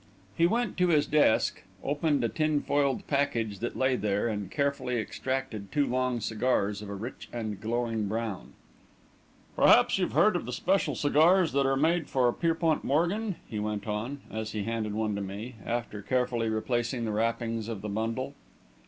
[0.35, 4.97] He went to his desk, opened a tin foiled package that lay there, and carefully
[4.99, 8.53] extracted two long cigars of a rich and glowing brown.
[9.55, 13.85] "Perhaps you've heard of the special cigars that are made for Pierpont Morgan," he went
[13.85, 18.33] on, as he handed one to me, after carefully replacing the wrappings of the bundle.